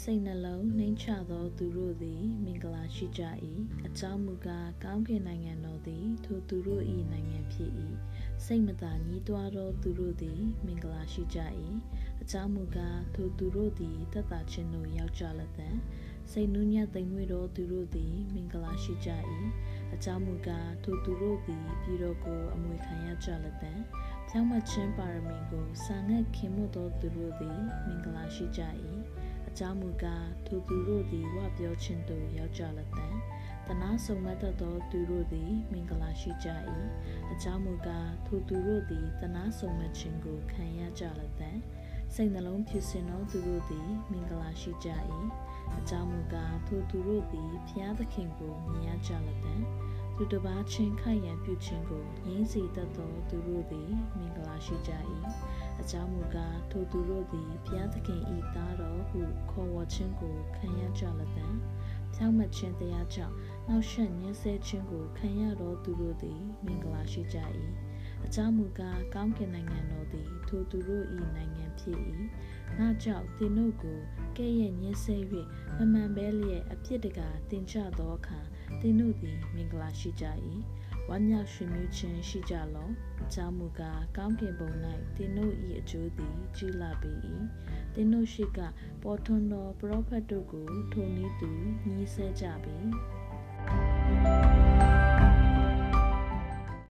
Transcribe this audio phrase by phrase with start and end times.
[0.00, 3.22] စိတ်နှလုံးနှိမ်ချသောသူတို့သည် မင်္ဂလာရှိကြ၏
[3.86, 6.82] အကြောင်းမူကားကောင်းကင်နိုင်ငံတော်သည် ထိုသူတို့၏
[7.12, 7.70] နိုင်ငံဖြစ်၏
[8.44, 11.38] စိတ်မသာညှိတွားသောသူတို့သည် မင်္ဂလာရှိကြ၏
[12.22, 15.68] အကြောင်းမူကားထိုသူတို့သည်သက်သာခြင်းသို့ရောက်ကြလသံ
[16.32, 19.10] စိတ်နှူးညံ့သိမ်မွေ့သောသူတို့သည် မင်္ဂလာရှိကြ၏
[19.94, 23.72] အကြောင်းမူကားထိုသူတို့သည် ပြည်တော်ကိုအမွေခံရကြလသံ
[24.30, 28.62] ဖြောင်းမခြင်းပါရမီကိုစာငတ်ခင်မွတ်သောသူတို့သည်မင်္ဂလာရှိကြ၏
[29.48, 33.06] အကြောင်းမူကားထိုသူတို့သည်ဝပြောခြင်းသို့ရောက်ကြလသံ
[33.66, 34.52] တနာဆုံမတ်သော
[34.90, 36.48] သူတို့သည်မင်္ဂလာရှိကြ၏
[37.32, 41.50] အကြောင်းမူကားထိုသူတို့သည်တနာဆုံမတ်ခြင်းကိုခံရကြလသံ
[42.14, 44.88] စိတ်နှလုံးဖြစ်စင်သောသူတို့သည်မင်္ဂလာရှိကြ၏
[45.78, 49.54] အကြောင်းမူကားထိုသူတို့သည်ဖျားသခင်ကိုမြင်ရကြလသံ
[50.20, 54.92] သူတစ်ပါးချင်းခိုက်ရန်ပြုခြင်းကိုရင်းစီတတ်သောသူတို့သည် မင်္ဂလာရှိကြ၏
[55.80, 58.22] အကြောင်းမူကားထိုသူတို့သည်ဘုရားသခင်၏
[58.54, 61.46] သားတော်ဟုခေါ်ဝေါ်ခြင်းကိုခံရကြလသံ
[62.14, 63.34] ဖြောင့်မတ်ခြင်းတရားကြောင့်
[63.68, 67.38] နောက်ဆက်ညှင်းဆဲခြင်းကိုခံရသောသူတို့သည် မင်္ဂလာရှိကြ၏
[68.26, 71.04] အကြောင်းမူကားကောင်းကင်နိုင်ငံတော်သည် ထိုသူတို့၏
[71.36, 71.98] နိုင်ငံဖြစ်၏
[72.78, 73.98] ငါကြောင့်သင်တို့ကို
[74.36, 75.16] ကဲ့ရဲ့ညှင်းဆဲ၍
[75.76, 78.40] မမှန်ပဲလျက်အပြစ်တကာတင်ချသောအခါ
[78.80, 80.26] သင်တို့သည်မင်္ဂလာရှိကြ၏
[81.08, 84.70] ဝမ်းမြောက်ရွှင်မြူးခြင်းရှိကြလော့အကြောင်းမူကားကောင်းကင်ဘုံ၌
[85.16, 87.10] သင်တို့၏အကျိုးသည်ကြီးလာပေ၏
[87.94, 88.58] သင်တို့ရှိက
[89.02, 91.50] ပေါ်ထွန်းသောပရောဖက်တို့ကိုထိုနည်းသူ
[91.88, 93.27] ညီးဆဲကြပြီ thank you